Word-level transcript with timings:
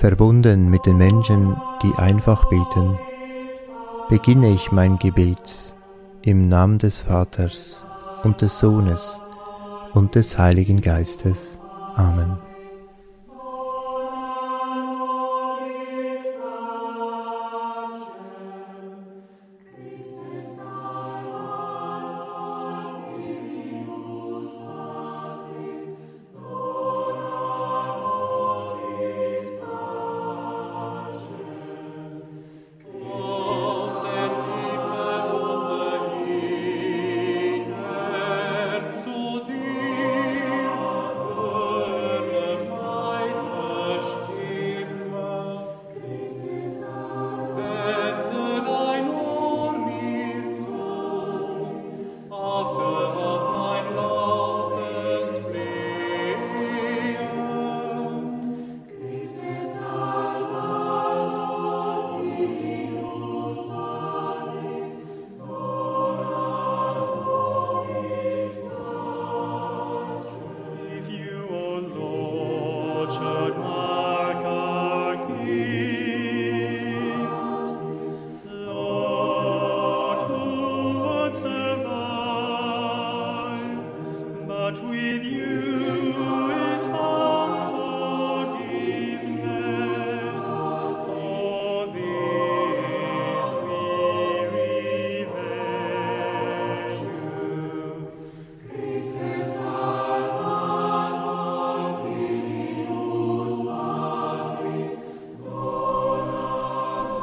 verbunden 0.00 0.70
mit 0.70 0.86
den 0.86 0.96
Menschen, 0.96 1.60
die 1.82 1.94
einfach 1.96 2.48
beten, 2.48 2.98
beginne 4.08 4.50
ich 4.50 4.72
mein 4.72 4.98
Gebet 4.98 5.74
im 6.22 6.48
Namen 6.48 6.78
des 6.78 7.00
Vaters 7.02 7.84
und 8.24 8.40
des 8.40 8.58
Sohnes 8.58 9.20
und 9.92 10.14
des 10.14 10.38
Heiligen 10.38 10.80
Geistes. 10.80 11.58
Amen. 11.94 12.49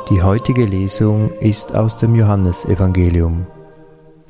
Die 0.10 0.24
heutige 0.24 0.64
Lesung 0.64 1.30
ist 1.42 1.76
aus 1.76 1.98
dem 1.98 2.16
Johannesevangelium. 2.16 3.46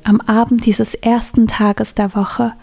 Am 0.02 0.20
Abend 0.22 0.66
dieses 0.66 0.96
ersten 0.96 1.46
Tages 1.46 1.94
der 1.94 2.16
Woche, 2.16 2.54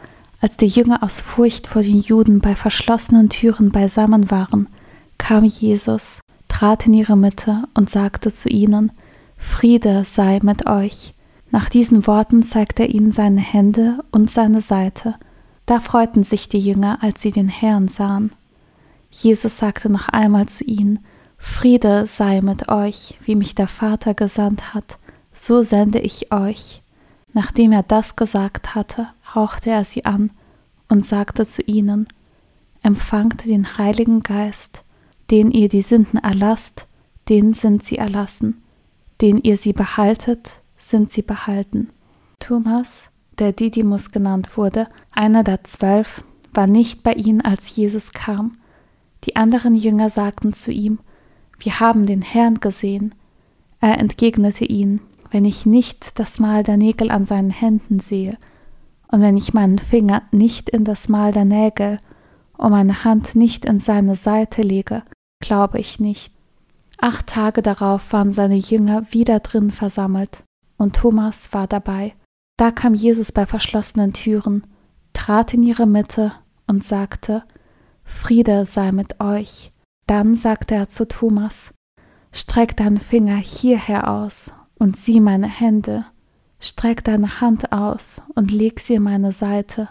als 0.42 0.58
die 0.58 0.68
Jünger 0.68 1.02
aus 1.02 1.22
Furcht 1.22 1.66
vor 1.66 1.82
den 1.82 2.02
Juden 2.02 2.40
bei 2.40 2.56
verschlossenen 2.56 3.30
Türen 3.30 3.70
beisammen 3.70 4.32
waren, 4.32 4.68
kam 5.18 5.46
Jesus, 5.46 6.20
trat 6.50 6.88
in 6.88 6.94
ihre 6.94 7.16
Mitte 7.16 7.64
und 7.74 7.90
sagte 7.90 8.34
zu 8.34 8.50
ihnen, 8.50 8.92
Friede 9.38 10.04
sei 10.04 10.42
mit 10.44 10.68
euch. 10.68 11.14
Nach 11.52 11.70
diesen 11.70 12.08
Worten 12.08 12.44
zeigte 12.44 12.84
er 12.84 12.90
ihnen 12.90 13.14
seine 13.14 13.40
Hände 13.40 14.04
und 14.12 14.30
seine 14.30 14.60
Seite. 14.60 15.16
Da 15.66 15.80
freuten 15.80 16.26
sich 16.26 16.50
die 16.50 16.60
Jünger, 16.60 16.98
als 17.00 17.22
sie 17.22 17.32
den 17.32 17.48
Herrn 17.48 17.88
sahen. 17.88 18.32
Jesus 19.10 19.58
sagte 19.58 19.90
noch 19.90 20.10
einmal 20.10 20.48
zu 20.48 20.66
ihnen, 20.66 21.00
Friede 21.38 22.08
sei 22.08 22.42
mit 22.42 22.70
euch, 22.70 23.16
wie 23.24 23.36
mich 23.36 23.56
der 23.56 23.68
Vater 23.68 24.14
gesandt 24.14 24.74
hat, 24.74 24.98
so 25.34 25.64
sende 25.64 26.00
ich 26.00 26.32
euch. 26.32 26.82
Nachdem 27.34 27.72
er 27.72 27.84
das 27.84 28.16
gesagt 28.16 28.76
hatte, 28.76 29.10
hauchte 29.34 29.70
er 29.70 29.84
sie 29.86 30.06
an 30.06 30.32
und 30.88 31.06
sagte 31.06 31.46
zu 31.46 31.62
ihnen, 31.62 32.08
Empfangt 32.82 33.46
den 33.46 33.78
Heiligen 33.80 34.20
Geist, 34.20 34.84
den 35.32 35.50
ihr 35.50 35.70
die 35.70 35.82
Sünden 35.82 36.20
erlasst, 36.20 36.86
denen 37.30 37.54
sind 37.54 37.84
sie 37.84 37.98
erlassen, 37.98 38.62
den 39.22 39.40
ihr 39.40 39.58
sie 39.58 39.74
behaltet, 39.74 40.62
sind 40.78 41.12
sie 41.12 41.24
behalten. 41.24 41.90
Thomas, 42.40 43.10
der 43.40 43.54
Didymus 43.54 44.12
genannt 44.12 44.56
wurde, 44.56 44.88
einer 45.12 45.44
der 45.44 45.64
zwölf, 45.64 46.24
war 46.54 46.68
nicht 46.68 47.02
bei 47.04 47.14
ihnen, 47.14 47.42
als 47.42 47.76
Jesus 47.76 48.14
kam. 48.14 48.58
Die 49.24 49.36
anderen 49.36 49.76
Jünger 49.76 50.10
sagten 50.10 50.54
zu 50.54 50.72
ihm, 50.72 51.00
wir 51.60 51.80
haben 51.80 52.06
den 52.06 52.22
Herrn 52.22 52.60
gesehen. 52.60 53.16
Er 53.80 54.00
entgegnete 54.00 54.66
ihnen, 54.66 55.02
wenn 55.32 55.46
ich 55.46 55.66
nicht 55.66 56.20
das 56.20 56.40
Mal 56.40 56.64
der 56.64 56.78
Nägel 56.78 57.12
an 57.12 57.26
seinen 57.26 57.50
Händen 57.50 58.00
sehe, 58.00 58.38
und 59.08 59.22
wenn 59.22 59.38
ich 59.38 59.54
meinen 59.54 59.78
Finger 59.78 60.24
nicht 60.32 60.70
in 60.70 60.84
das 60.84 61.08
Mal 61.10 61.32
der 61.32 61.46
Nägel 61.46 62.00
und 62.58 62.72
meine 62.72 63.04
Hand 63.04 63.36
nicht 63.36 63.64
in 63.64 63.80
seine 63.80 64.16
Seite 64.16 64.62
lege, 64.62 65.04
glaube 65.40 65.80
ich 65.80 66.00
nicht. 66.00 66.34
Acht 66.98 67.28
Tage 67.28 67.62
darauf 67.62 68.12
waren 68.14 68.34
seine 68.34 68.56
Jünger 68.56 69.06
wieder 69.12 69.40
drin 69.40 69.72
versammelt, 69.72 70.44
und 70.78 70.96
Thomas 70.96 71.54
war 71.54 71.68
dabei. 71.68 72.14
Da 72.58 72.72
kam 72.72 72.94
Jesus 72.94 73.32
bei 73.32 73.46
verschlossenen 73.46 74.14
Türen, 74.14 74.66
trat 75.14 75.54
in 75.54 75.64
ihre 75.64 75.86
Mitte 75.86 76.34
und 76.68 76.84
sagte, 76.84 77.44
Friede 78.04 78.66
sei 78.66 78.92
mit 78.92 79.20
euch. 79.20 79.72
Dann 80.08 80.36
sagte 80.36 80.76
er 80.76 80.90
zu 80.90 81.08
Thomas, 81.08 81.72
Streck 82.32 82.76
deinen 82.76 83.00
Finger 83.00 83.38
hierher 83.38 84.10
aus 84.10 84.52
und 84.78 84.98
sieh 84.98 85.20
meine 85.22 85.48
Hände, 85.48 86.06
streck 86.60 87.04
deine 87.04 87.40
Hand 87.40 87.72
aus 87.72 88.22
und 88.36 88.52
leg 88.52 88.80
sie 88.80 88.96
in 88.96 89.04
meine 89.04 89.32
Seite, 89.32 89.90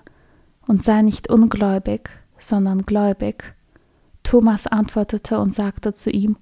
und 0.66 0.82
sei 0.82 1.02
nicht 1.02 1.30
ungläubig, 1.30 2.10
sondern 2.38 2.82
gläubig. 2.82 3.54
Thomas 4.22 4.66
antwortete 4.66 5.38
und 5.38 5.54
sagte 5.54 5.94
zu 5.94 6.10
ihm, 6.10 6.36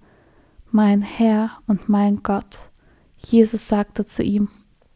Mein 0.70 1.02
Herr 1.02 1.50
und 1.66 1.88
mein 1.88 2.22
Gott. 2.22 2.70
Jesus 3.16 3.68
sagte 3.68 4.04
zu 4.04 4.22
ihm, 4.22 4.48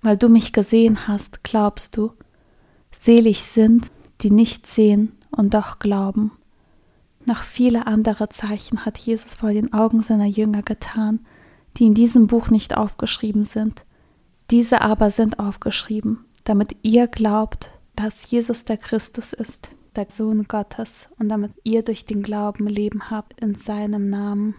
Weil 0.03 0.16
du 0.16 0.28
mich 0.28 0.53
gesehen 0.53 1.09
hast, 1.09 1.42
glaubst 1.44 1.97
du. 1.97 2.12
Selig 2.98 3.42
sind, 3.42 3.91
die 4.20 4.31
nicht 4.31 4.66
sehen 4.66 5.12
und 5.31 5.54
doch 5.54 5.78
glauben. 5.78 6.32
Noch 7.26 7.42
viele 7.42 7.88
andere 7.88 8.28
Zeichen 8.28 8.87
hat 8.87 8.98
Jesus 8.98 9.34
vor 9.34 9.53
den 9.53 9.72
Augen 9.72 10.00
seiner 10.00 10.26
Jünger 10.26 10.62
getan, 10.62 11.26
die 11.76 11.87
in 11.87 11.94
diesem 11.94 12.28
Buch 12.28 12.50
nicht 12.50 12.76
aufgeschrieben 12.76 13.44
sind. 13.44 13.84
Diese 14.53 14.81
aber 14.81 15.10
sind 15.10 15.41
aufgeschrieben, 15.41 16.25
damit 16.44 16.76
ihr 16.82 17.09
glaubt, 17.09 17.70
dass 17.97 18.31
Jesus 18.31 18.65
der 18.65 18.76
Christus 18.76 19.32
ist, 19.32 19.69
der 19.97 20.06
Sohn 20.09 20.47
Gottes, 20.47 21.09
und 21.19 21.28
damit 21.28 21.50
ihr 21.65 21.82
durch 21.82 22.06
den 22.06 22.22
Glauben 22.22 22.69
Leben 22.69 23.10
habt 23.10 23.41
in 23.41 23.56
seinem 23.56 24.09
Namen. 24.09 24.54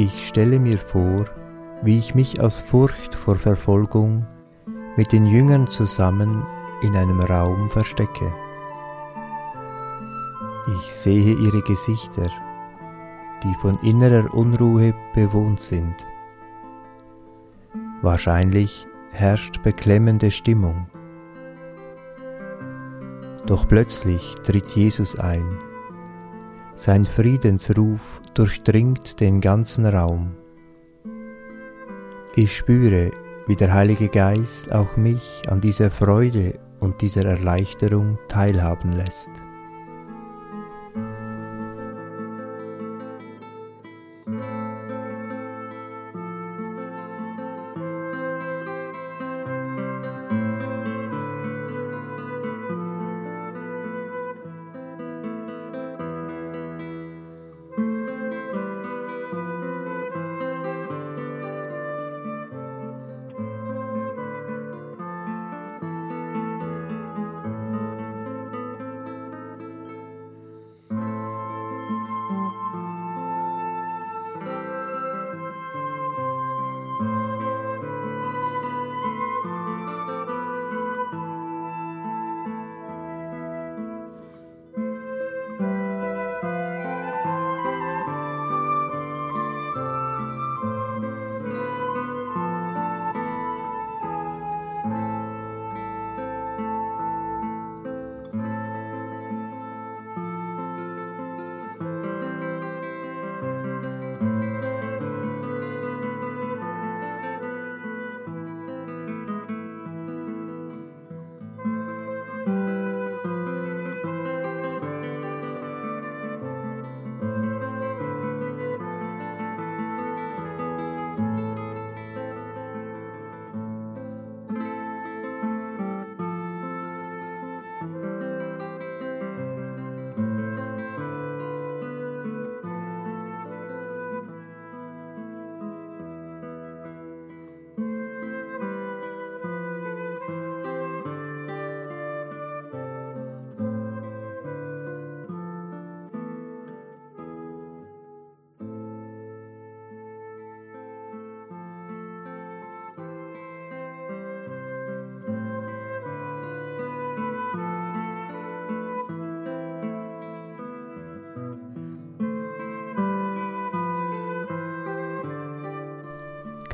Ich 0.00 0.28
stelle 0.28 0.60
mir 0.60 0.78
vor, 0.78 1.24
wie 1.82 1.98
ich 1.98 2.14
mich 2.14 2.40
aus 2.40 2.60
Furcht 2.60 3.16
vor 3.16 3.34
Verfolgung 3.34 4.24
mit 4.96 5.10
den 5.10 5.26
Jüngern 5.26 5.66
zusammen 5.66 6.46
in 6.82 6.94
einem 6.94 7.20
Raum 7.20 7.68
verstecke. 7.68 8.32
Ich 10.72 10.94
sehe 10.94 11.34
ihre 11.34 11.62
Gesichter, 11.62 12.26
die 13.42 13.52
von 13.60 13.76
innerer 13.80 14.32
Unruhe 14.32 14.94
bewohnt 15.16 15.58
sind. 15.58 16.06
Wahrscheinlich 18.00 18.86
herrscht 19.10 19.64
beklemmende 19.64 20.30
Stimmung. 20.30 20.86
Doch 23.46 23.66
plötzlich 23.66 24.36
tritt 24.44 24.70
Jesus 24.76 25.18
ein. 25.18 25.58
Sein 26.76 27.04
Friedensruf 27.04 28.20
durchdringt 28.38 29.18
den 29.18 29.40
ganzen 29.40 29.84
Raum. 29.84 30.36
Ich 32.36 32.56
spüre, 32.56 33.10
wie 33.48 33.56
der 33.56 33.74
Heilige 33.74 34.08
Geist 34.08 34.70
auch 34.70 34.96
mich 34.96 35.42
an 35.48 35.60
dieser 35.60 35.90
Freude 35.90 36.60
und 36.78 37.00
dieser 37.02 37.24
Erleichterung 37.24 38.16
teilhaben 38.28 38.92
lässt. 38.92 39.30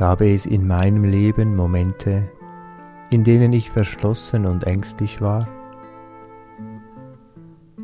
Gab 0.04 0.20
es 0.20 0.44
in 0.44 0.66
meinem 0.66 1.04
Leben 1.04 1.56
Momente, 1.56 2.30
in 3.10 3.24
denen 3.24 3.54
ich 3.54 3.70
verschlossen 3.70 4.44
und 4.44 4.64
ängstlich 4.64 5.22
war? 5.22 5.48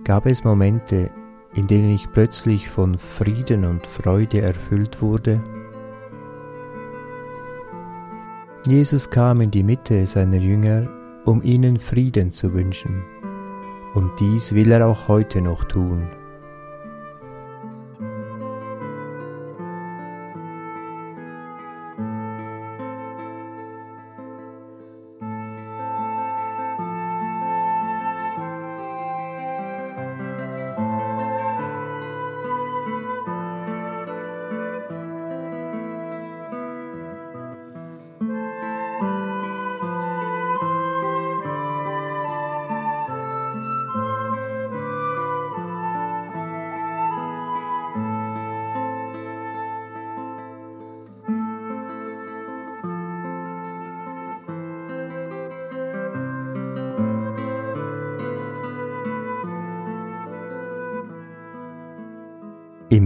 Gab 0.04 0.26
es 0.26 0.44
Momente, 0.44 1.08
in 1.54 1.66
denen 1.66 1.94
ich 1.94 2.12
plötzlich 2.12 2.68
von 2.68 2.98
Frieden 2.98 3.64
und 3.64 3.86
Freude 3.86 4.42
erfüllt 4.42 5.00
wurde? 5.00 5.42
Jesus 8.66 9.08
kam 9.08 9.40
in 9.40 9.50
die 9.50 9.62
Mitte 9.62 10.06
seiner 10.06 10.36
Jünger, 10.36 10.90
um 11.24 11.42
ihnen 11.42 11.78
Frieden 11.78 12.32
zu 12.32 12.52
wünschen, 12.52 13.02
und 13.94 14.10
dies 14.20 14.54
will 14.54 14.70
er 14.72 14.86
auch 14.86 15.08
heute 15.08 15.40
noch 15.40 15.64
tun. 15.64 16.19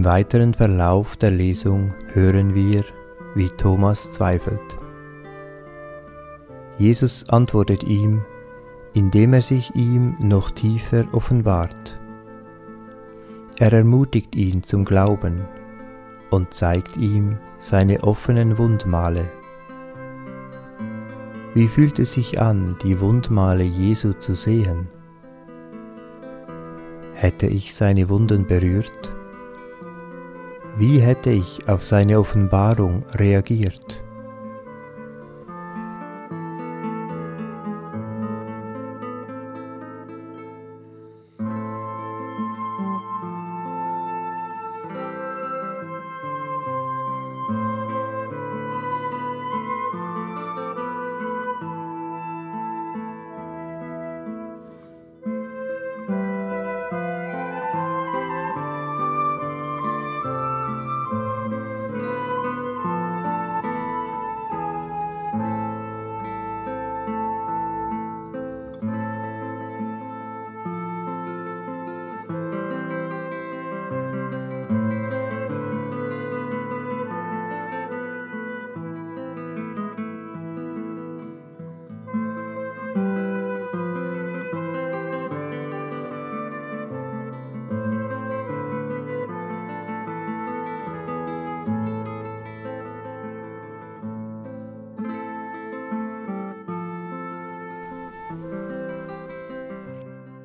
Weiteren 0.05 0.53
Verlauf 0.53 1.17
der 1.17 1.31
Lesung 1.31 1.95
hören 2.13 2.53
wir, 2.53 2.83
wie 3.33 3.49
Thomas 3.49 4.11
zweifelt. 4.11 4.77
Jesus 6.77 7.27
antwortet 7.27 7.83
ihm, 7.83 8.23
indem 8.93 9.33
er 9.33 9.41
sich 9.41 9.73
ihm 9.73 10.15
noch 10.19 10.51
tiefer 10.51 11.05
offenbart. 11.11 11.99
Er 13.57 13.73
ermutigt 13.73 14.35
ihn 14.35 14.61
zum 14.61 14.85
Glauben 14.85 15.41
und 16.29 16.53
zeigt 16.53 16.97
ihm 16.97 17.39
seine 17.57 18.03
offenen 18.03 18.59
Wundmale. 18.59 19.27
Wie 21.55 21.67
fühlt 21.67 21.97
es 21.97 22.13
sich 22.13 22.39
an, 22.39 22.75
die 22.83 22.99
Wundmale 22.99 23.63
Jesu 23.63 24.13
zu 24.13 24.35
sehen? 24.35 24.87
Hätte 27.15 27.47
ich 27.47 27.73
seine 27.73 28.07
Wunden 28.07 28.45
berührt? 28.45 29.14
Wie 30.77 30.99
hätte 30.99 31.29
ich 31.29 31.69
auf 31.69 31.85
seine 31.85 32.19
Offenbarung 32.19 33.05
reagiert? 33.13 34.04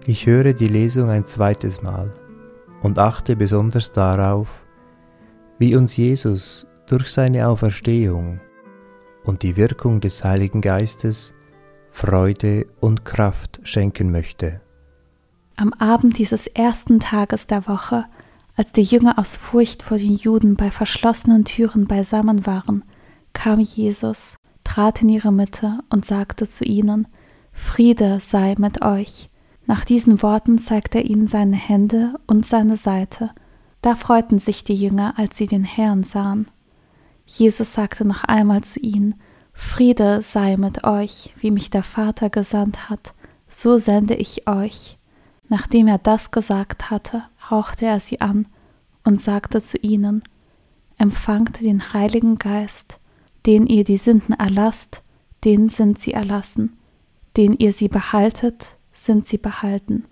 Ich 0.07 0.27
höre 0.27 0.55
die 0.55 0.67
Lesung 0.67 1.11
ein 1.11 1.27
zweites 1.27 1.83
Mal 1.83 2.13
und 2.83 2.99
achte 2.99 3.37
besonders 3.37 3.93
darauf, 3.93 4.49
wie 5.59 5.77
uns 5.77 5.97
Jesus 5.97 6.67
durch 6.87 7.09
seine 7.09 7.49
Auferstehung 7.49 8.41
und 9.25 9.43
die 9.43 9.57
Wirkung 9.57 10.01
des 10.01 10.25
Heiligen 10.25 10.63
Geistes 10.63 11.35
Freude 11.91 12.67
und 12.81 13.05
Kraft 13.05 13.61
schenken 13.65 14.11
möchte. 14.11 14.61
Am 15.57 15.73
Abend 15.75 16.17
dieses 16.19 16.47
ersten 16.47 17.01
Tages 17.01 17.47
der 17.47 17.69
Woche, 17.69 18.07
als 18.57 18.73
die 18.73 18.83
Jünger 18.83 19.19
aus 19.19 19.37
Furcht 19.37 19.83
vor 19.83 19.99
den 19.99 20.17
Juden 20.17 20.55
bei 20.55 20.71
verschlossenen 20.71 21.45
Türen 21.45 21.87
beisammen 21.87 22.47
waren, 22.47 22.85
kam 23.33 23.61
Jesus, 23.61 24.37
trat 24.65 25.03
in 25.03 25.11
ihre 25.11 25.33
Mitte 25.33 25.81
und 25.91 26.05
sagte 26.07 26.47
zu 26.47 26.65
ihnen, 26.65 27.09
Friede 27.53 28.21
sei 28.21 28.55
mit 28.59 28.83
euch. 28.83 29.29
Nach 29.67 29.85
diesen 29.85 30.23
Worten 30.23 30.59
zeigte 30.59 30.99
er 30.99 31.05
ihnen 31.05 31.29
seine 31.29 31.57
Hände 31.57 32.15
und 32.27 32.45
seine 32.45 32.77
Seite. 32.77 33.31
Da 33.83 33.95
freuten 33.95 34.39
sich 34.39 34.65
die 34.65 34.75
Jünger, 34.75 35.15
als 35.17 35.37
sie 35.37 35.47
den 35.47 35.65
Herrn 35.65 36.05
sahen. 36.05 36.47
Jesus 37.27 37.73
sagte 37.73 38.05
noch 38.05 38.25
einmal 38.25 38.63
zu 38.63 38.81
ihnen, 38.81 39.15
Friede 39.53 40.23
sei 40.23 40.57
mit 40.57 40.85
euch, 40.85 41.33
wie 41.39 41.51
mich 41.51 41.71
der 41.71 41.83
Vater 41.83 42.31
gesandt 42.31 42.89
hat, 42.89 43.15
so 43.49 43.79
sende 43.79 44.15
ich 44.15 44.49
euch. 44.49 44.99
Nachdem 45.49 45.87
er 45.87 45.99
das 45.99 46.31
gesagt 46.31 46.91
hatte, 46.91 47.25
hauchte 47.51 47.87
er 47.87 48.01
sie 48.01 48.21
an 48.21 48.47
und 49.05 49.21
sagte 49.21 49.61
zu 49.61 49.79
ihnen, 49.79 50.23
Empfangt 50.99 51.61
den 51.61 51.95
Heiligen 51.95 52.37
Geist, 52.37 53.01
den 53.47 53.67
ihr 53.67 53.85
die 53.85 53.97
Sünden 53.97 54.35
erlasst, 54.35 55.03
denen 55.45 55.69
sind 55.69 55.99
sie 55.99 56.13
erlassen, 56.13 56.77
den 57.37 57.55
ihr 57.55 57.73
sie 57.73 57.89
behaltet, 57.89 58.77
sind 59.01 59.27
sie 59.27 59.39
behalten. 59.39 60.05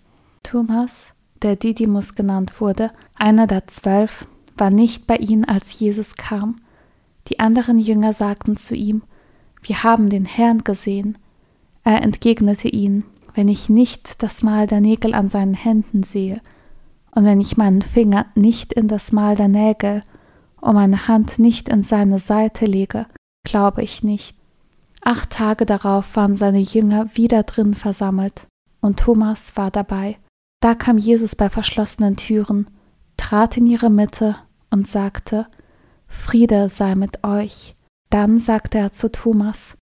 Thomas, 0.42 1.12
der 1.42 1.57
Didymus 1.57 2.14
genannt 2.14 2.61
wurde, 2.61 2.90
einer 3.16 3.47
der 3.47 3.66
zwölf, 3.66 4.26
war 4.57 4.71
nicht 4.71 5.07
bei 5.07 5.16
ihnen, 5.16 5.45
als 5.45 5.78
Jesus 5.78 6.16
kam. 6.16 6.57
Die 7.28 7.38
anderen 7.38 7.78
Jünger 7.78 8.12
sagten 8.12 8.57
zu 8.57 8.75
ihm, 8.75 9.02
wir 9.62 9.83
haben 9.83 10.09
den 10.09 10.25
Herrn 10.25 10.64
gesehen. 10.64 11.18
Er 11.85 12.02
entgegnete 12.02 12.68
ihnen, 12.68 13.04
wenn 13.35 13.49
ich 13.49 13.68
nicht 13.68 14.23
das 14.23 14.42
Mal 14.42 14.66
der 14.66 14.80
Nägel 14.80 15.14
an 15.14 15.28
seinen 15.28 15.54
Händen 15.54 16.02
sehe, 16.02 16.40
und 17.11 17.25
wenn 17.25 17.40
ich 17.40 17.57
meinen 17.57 17.83
Finger 17.83 18.26
nicht 18.35 18.73
in 18.73 18.87
das 18.87 19.12
Mal 19.12 19.35
der 19.35 19.49
Nägel 19.49 20.02
und 20.61 20.75
meine 20.75 21.09
Hand 21.09 21.38
nicht 21.38 21.68
in 21.68 21.83
seine 21.83 22.21
Seite 22.21 22.64
lege, 22.64 23.07
glaube 23.45 23.83
ich 23.83 24.02
nicht. 24.02 24.37
Acht 25.02 25.30
Tage 25.30 25.66
darauf 25.66 26.16
waren 26.16 26.37
seine 26.37 26.61
Jünger 26.61 27.09
wieder 27.14 27.42
drin 27.42 27.75
versammelt, 27.75 28.48
und 28.80 29.00
Thomas 29.00 29.56
war 29.56 29.70
dabei. 29.70 30.18
Da 30.61 30.75
kam 30.75 30.99
Jesus 30.99 31.37
bei 31.37 31.50
verschlossenen 31.50 32.16
Türen, 32.16 32.68
trat 33.16 33.56
in 33.56 33.66
ihre 33.66 33.90
Mitte 33.90 34.37
und 34.70 34.87
sagte, 34.87 35.47
Friede 36.06 36.68
sei 36.68 36.94
mit 36.94 37.25
euch. 37.25 37.76
Dann 38.11 38.38
sagte 38.38 38.78
er 38.78 38.92
zu 38.92 39.12
Thomas, 39.12 39.76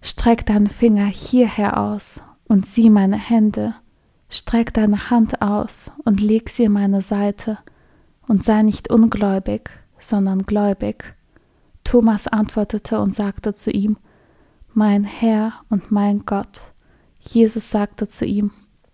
Streck 0.00 0.44
deinen 0.46 0.68
Finger 0.68 1.06
hierher 1.06 1.78
aus 1.78 2.22
und 2.46 2.66
sieh 2.66 2.90
meine 2.90 3.16
Hände, 3.16 3.74
streck 4.28 4.74
deine 4.74 5.08
Hand 5.10 5.40
aus 5.40 5.90
und 6.04 6.20
leg 6.20 6.50
sie 6.50 6.64
in 6.64 6.72
meine 6.72 7.00
Seite, 7.00 7.58
und 8.28 8.44
sei 8.44 8.62
nicht 8.62 8.90
ungläubig, 8.90 9.70
sondern 9.98 10.42
gläubig. 10.42 11.14
Thomas 11.84 12.26
antwortete 12.26 13.00
und 13.00 13.14
sagte 13.14 13.54
zu 13.54 13.70
ihm, 13.70 13.96
Mein 14.72 15.04
Herr 15.04 15.52
und 15.68 15.90
mein 15.90 16.24
Gott. 16.24 16.73
Jesus 17.26 17.70
sagte 17.70 18.08
zu 18.08 18.24
ihm, 18.24 18.50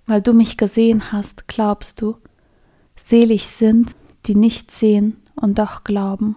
Weil 0.07 0.23
du 0.23 0.33
mich 0.33 0.57
gesehen 0.57 1.13
hast, 1.13 1.49
glaubst 1.49 2.01
du. 2.01 2.17
Selig 2.97 3.47
sind, 3.49 3.95
die 4.27 4.35
nicht 4.35 4.71
sehen 4.71 5.17
und 5.35 5.59
doch 5.59 5.85
glauben. 5.85 6.37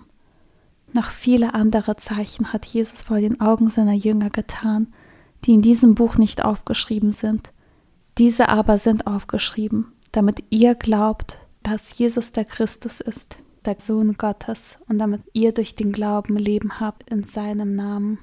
Noch 0.93 1.09
viele 1.09 1.53
andere 1.53 1.95
Zeichen 1.97 2.53
hat 2.53 2.65
Jesus 2.65 3.03
vor 3.03 3.19
den 3.19 3.41
Augen 3.41 3.69
seiner 3.69 3.93
Jünger 3.93 4.29
getan, 4.29 4.93
die 5.45 5.53
in 5.53 5.61
diesem 5.61 5.95
Buch 5.95 6.17
nicht 6.17 6.43
aufgeschrieben 6.43 7.13
sind. 7.13 7.51
Diese 8.17 8.49
aber 8.49 8.77
sind 8.77 9.07
aufgeschrieben, 9.07 9.91
damit 10.11 10.43
ihr 10.51 10.75
glaubt, 10.75 11.39
dass 11.63 11.97
Jesus 11.97 12.31
der 12.31 12.45
Christus 12.45 13.01
ist, 13.01 13.37
der 13.65 13.77
Sohn 13.79 14.17
Gottes, 14.17 14.77
und 14.87 14.99
damit 14.99 15.21
ihr 15.33 15.51
durch 15.51 15.75
den 15.75 15.91
Glauben 15.91 16.37
Leben 16.37 16.79
habt 16.79 17.09
in 17.09 17.23
seinem 17.23 17.75
Namen. 17.75 18.19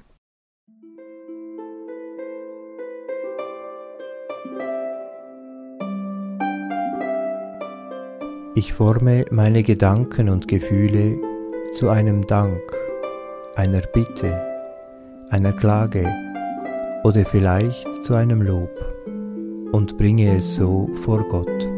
Ich 8.53 8.73
forme 8.73 9.23
meine 9.31 9.63
Gedanken 9.63 10.27
und 10.27 10.49
Gefühle 10.49 11.17
zu 11.73 11.87
einem 11.87 12.27
Dank, 12.27 12.59
einer 13.55 13.79
Bitte, 13.79 14.41
einer 15.29 15.53
Klage 15.53 16.05
oder 17.05 17.23
vielleicht 17.23 17.87
zu 18.03 18.13
einem 18.13 18.41
Lob 18.41 18.69
und 19.71 19.97
bringe 19.97 20.35
es 20.35 20.55
so 20.55 20.89
vor 21.05 21.25
Gott. 21.29 21.70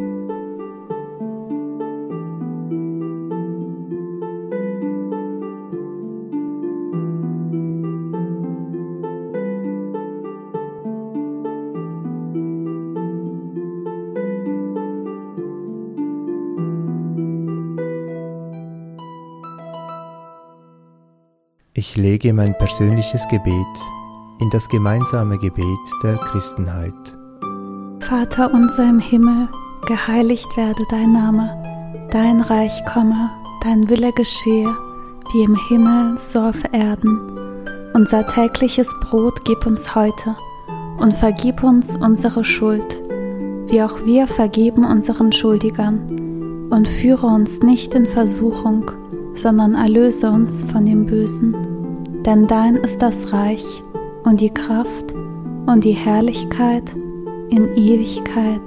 Ich 21.85 21.97
lege 21.97 22.31
mein 22.31 22.57
persönliches 22.57 23.27
Gebet 23.27 23.75
in 24.39 24.49
das 24.51 24.69
gemeinsame 24.69 25.37
Gebet 25.37 25.65
der 26.01 26.15
Christenheit. 26.15 26.93
Vater 27.99 28.53
unser 28.53 28.89
im 28.89 28.99
Himmel, 28.99 29.49
geheiligt 29.85 30.55
werde 30.55 30.81
dein 30.89 31.11
Name, 31.11 32.07
dein 32.09 32.39
Reich 32.39 32.85
komme, 32.85 33.31
dein 33.65 33.89
Wille 33.89 34.13
geschehe, 34.13 34.73
wie 35.33 35.43
im 35.43 35.57
Himmel 35.67 36.17
so 36.19 36.39
auf 36.39 36.63
Erden. 36.71 37.19
Unser 37.93 38.25
tägliches 38.27 38.87
Brot 39.01 39.43
gib 39.43 39.65
uns 39.65 39.93
heute 39.93 40.37
und 40.99 41.13
vergib 41.13 41.65
uns 41.65 41.97
unsere 41.97 42.45
Schuld, 42.45 43.03
wie 43.67 43.83
auch 43.83 44.05
wir 44.05 44.27
vergeben 44.27 44.85
unseren 44.85 45.33
Schuldigern, 45.33 46.69
und 46.69 46.87
führe 46.87 47.27
uns 47.27 47.59
nicht 47.59 47.93
in 47.93 48.05
Versuchung, 48.05 48.89
sondern 49.35 49.75
erlöse 49.75 50.31
uns 50.31 50.63
von 50.63 50.85
dem 50.85 51.05
Bösen. 51.07 51.72
Denn 52.25 52.47
dein 52.47 52.75
ist 52.75 53.01
das 53.01 53.33
Reich 53.33 53.83
und 54.23 54.39
die 54.39 54.49
Kraft 54.49 55.13
und 55.65 55.83
die 55.83 55.91
Herrlichkeit 55.91 56.95
in 57.49 57.75
Ewigkeit. 57.75 58.61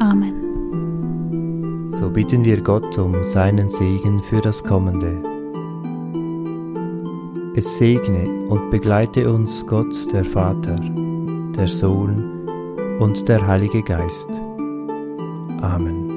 Amen. 0.00 1.92
So 1.92 2.10
bitten 2.10 2.44
wir 2.44 2.60
Gott 2.60 2.98
um 2.98 3.24
seinen 3.24 3.68
Segen 3.68 4.22
für 4.22 4.40
das 4.40 4.62
Kommende. 4.62 5.22
Es 7.54 7.78
segne 7.78 8.28
und 8.48 8.70
begleite 8.70 9.32
uns 9.32 9.66
Gott 9.66 10.12
der 10.12 10.24
Vater, 10.24 10.76
der 11.56 11.66
Sohn 11.66 12.48
und 13.00 13.28
der 13.28 13.44
Heilige 13.46 13.82
Geist. 13.82 14.28
Amen. 15.60 16.07